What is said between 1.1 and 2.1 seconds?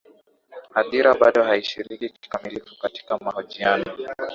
bado haishiriki